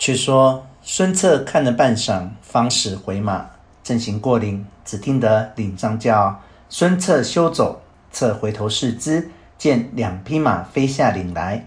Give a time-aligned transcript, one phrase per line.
[0.00, 3.50] 却说孙策看了半晌，方始回马，
[3.84, 11.66] 正行过岭，只听得岭上叫：“孙策休走！”策回头视之，见两匹马飞下岭来。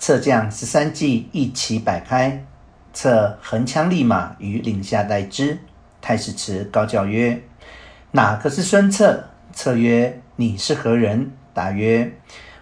[0.00, 2.44] 策将十三骑一齐摆开，
[2.92, 5.60] 策横枪立马于岭下待之。
[6.00, 7.40] 太史慈高叫曰
[8.10, 12.12] ：“哪个是孙策？”策曰：“你是何人？”答曰：“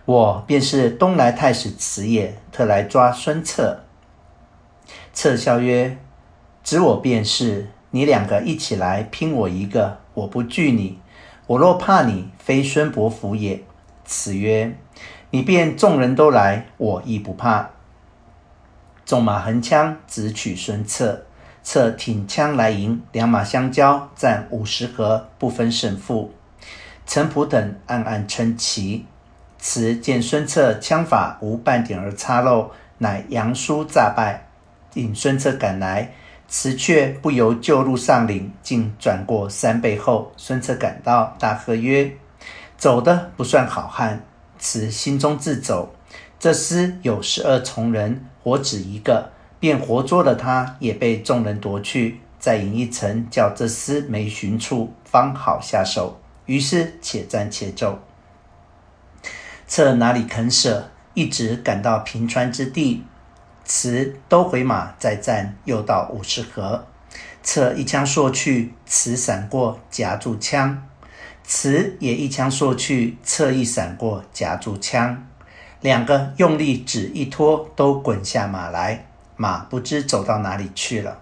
[0.04, 3.84] 我便是东莱太史慈也，特来抓孙策。”
[5.12, 5.98] 策笑曰
[6.64, 7.68] ：“指我便是。
[7.90, 10.98] 你两个一起来拼我一个，我不惧你。
[11.46, 13.62] 我若怕你，非孙伯符也。”
[14.04, 14.74] 此曰
[15.30, 17.70] ：“你便众人都来，我亦不怕。”
[19.04, 21.26] 纵马横枪直取孙策，
[21.62, 26.32] 策挺枪来迎，两马相交，战五十合，不分胜负。
[27.06, 29.06] 程普等暗暗称奇。
[29.58, 34.48] 此见孙策枪法无半点儿差漏，乃扬书诈败，
[34.94, 36.12] 引孙策赶来。
[36.48, 40.30] 辞却不由旧路上岭，竟转过山背后。
[40.36, 42.14] 孙策赶到，大喝曰
[42.76, 44.22] ：“走的不算好汉！”
[44.58, 45.94] 此心中自走。
[46.38, 52.20] 这厮有十二从人，活只一个，便活捉了他，也被众人夺去。
[52.38, 56.20] 再引一程，叫这厮没寻处，方好下手。
[56.44, 57.98] 于是且战且走。
[59.66, 63.04] 策哪里肯舍，一直赶到平川之地。
[63.64, 66.86] 慈都回马再战，又到五十合。
[67.42, 70.86] 策一枪槊去，慈闪过，夹住枪。
[71.44, 75.26] 慈也一枪槊去，策一闪过，夹住枪。
[75.80, 79.06] 两个用力只一拖，都滚下马来。
[79.36, 81.18] 马不知走到哪里去了。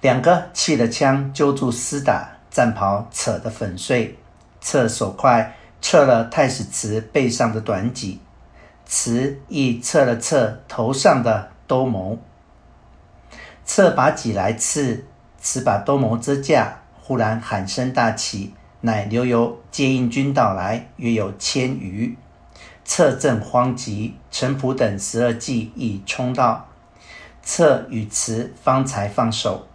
[0.00, 4.18] 两个弃了枪，揪住厮打，战袍扯得粉碎。
[4.60, 8.20] 策手快，掣了太史慈背上的短戟。
[8.86, 12.18] 慈亦掣了策头上的兜鍪，
[13.64, 15.04] 策把戟来刺，
[15.38, 16.80] 慈把兜鍪遮架。
[17.06, 22.16] 忽然喊声大起，乃刘繇接应军到来，约有千余。
[22.82, 26.68] 策正慌急，程普等十二骑已冲到，
[27.42, 29.66] 策与慈方才放手。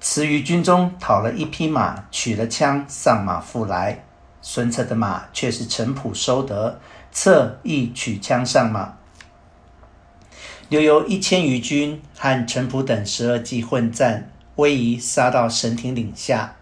[0.00, 4.04] 慈于军中讨了一匹马，取了枪上马复来。
[4.40, 6.80] 孙策的马却是程普收得。
[7.12, 8.96] 策亦取枪上马，
[10.68, 16.56] 刘繇一千余军和程普等十二骑混战，逶迤杀到神亭岭下。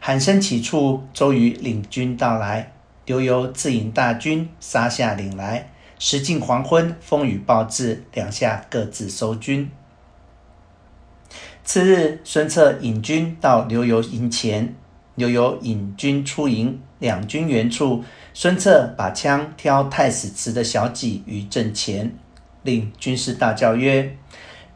[0.00, 2.72] 喊声起处，周瑜领军到来，
[3.04, 5.70] 刘繇自引大军杀下岭来。
[5.98, 9.70] 时近黄昏，风雨暴至，两下各自收军。
[11.64, 14.74] 次日，孙策引军到刘繇营前，
[15.16, 18.04] 又有引军出营，两军圆处。
[18.32, 22.14] 孙策把枪挑太史慈的小戟于阵前，
[22.62, 24.16] 令军士大叫曰：“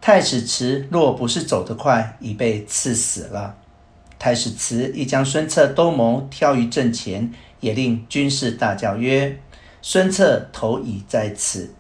[0.01, 3.57] 太史慈若不是走得快，已被刺死了。”
[4.19, 9.39] 太史慈亦将孙策兜鍪挑于阵前，也令军士大叫曰
[9.83, 11.75] ：“孙策头已在此。”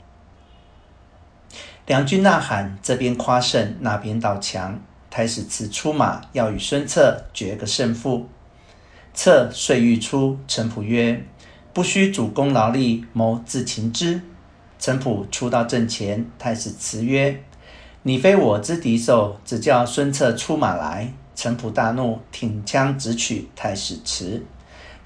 [1.87, 4.81] 两军呐喊，这边夸胜，那边倒强。
[5.11, 8.29] 太史慈出马要与孙策决个胜负，
[9.13, 11.25] 策遂欲出，程普曰：
[11.73, 14.21] 不须主公劳力，谋自擒之。
[14.79, 17.43] 程普出到阵前，太史慈曰
[18.03, 24.45] ：“你非我之敌手，只叫孙策出马来。”程普大怒，挺枪直取太史慈。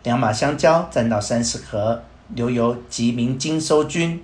[0.03, 4.23] 两马相交，战到三十合，刘繇急鸣金收军。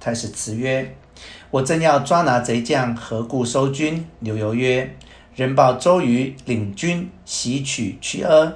[0.00, 0.94] 太史慈曰
[1.50, 4.94] ：“我正要抓拿贼将，何故收军？”刘繇曰
[5.34, 8.52] ：“人报周瑜领军袭取曲阿。”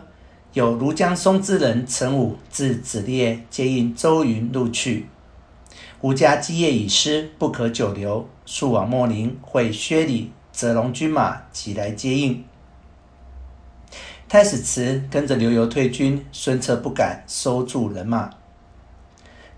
[0.52, 5.06] 有庐江松之人陈武自子列接应周瑜入去，
[6.02, 12.44] 吾家基业已失，不可久留，速往秣陵会薛礼、泽龙军马，即来接应。
[14.28, 18.28] 太史慈跟着刘繇退军，孙策不敢收住人马。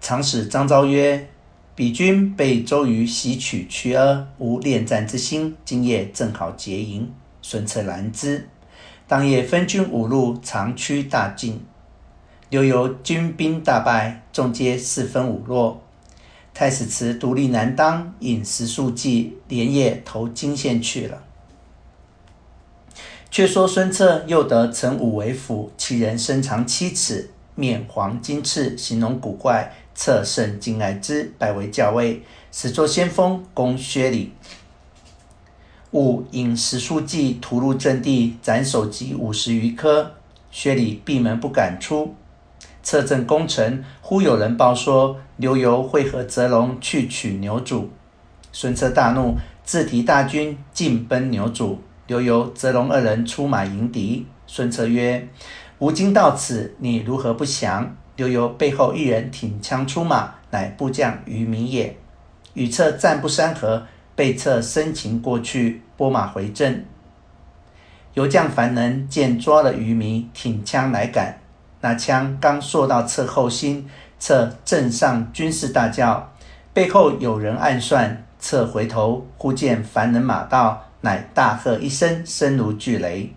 [0.01, 1.29] 长史张昭曰
[1.75, 7.13] ：“彼军被周瑜袭取曲阿，无恋战之心，今夜正好劫营。”
[7.43, 8.49] 孙策拦之。
[9.15, 11.65] 当夜分军五路，长驱大进。
[12.51, 15.81] 刘繇军兵大败，众皆四分五落。
[16.53, 21.23] 太史慈独立难当，引十数骑连夜投泾县去了。
[23.31, 29.73] 却说孙策又得陈武为辅，其人身长七尺，面黄金赤，形容古怪。
[29.95, 32.21] 策甚敬爱之，拜为校尉，
[32.51, 34.33] 使作先锋，攻薛礼。
[35.95, 40.11] 五引十数骑突入阵地，斩首级五十余颗。
[40.51, 42.17] 薛礼闭门不敢出。
[42.83, 47.85] 策正攻城，忽有人报说刘繇会和泽龙去取牛渚。
[48.51, 51.77] 孙策大怒，自提大军进奔牛渚。
[52.09, 54.27] 刘繇、泽龙二人出马迎敌。
[54.49, 55.29] 孙策曰
[55.79, 61.97] ：“吾今到此，你如何不降？”刘繇背后一人挺枪出马，乃部将于弥也。
[62.55, 66.85] 与策战不三合，被策生擒过去，拨马回阵。
[68.15, 71.41] 游将樊能见抓了于弥，挺枪来赶。
[71.81, 73.89] 那枪刚索到侧后心，
[74.19, 76.33] 侧正上军士大叫，
[76.73, 78.25] 背后有人暗算。
[78.39, 83.33] 侧回头，忽见樊能马到，乃大喝一声，声如巨雷。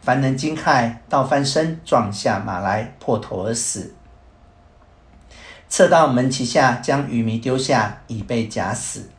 [0.00, 3.94] 樊能惊骇，倒翻身撞下马来，破头而死。
[5.68, 9.10] 策到门旗下，将于弥丢下，已被夹死。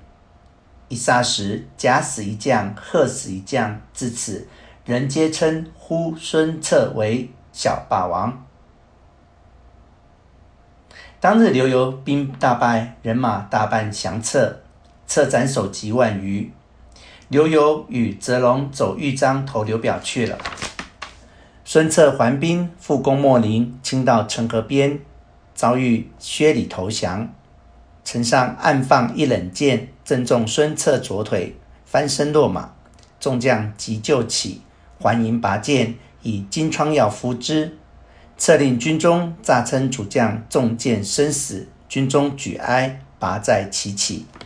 [0.94, 4.48] 一霎时，夹死一将，喝死一将，自此
[4.86, 8.46] 人皆称呼孙策为小霸王。
[11.20, 14.60] 当日刘繇兵大败，人马大半降策。
[15.08, 16.52] 策斩首级万余，
[17.28, 20.38] 刘繇与泽龙走豫章投刘表去了。
[21.66, 25.00] 孙策还兵复攻秣陵，亲到城河边，
[25.56, 27.34] 遭遇薛礼投降。
[28.04, 31.56] 城上暗放一冷箭，正中孙策左腿，
[31.86, 32.74] 翻身落马。
[33.20, 34.62] 众将急救起，
[35.00, 37.78] 还营拔剑，以金疮药敷之。
[38.38, 44.43] 策令军中诈称主将中箭身死，军中举哀，拔在其起，起。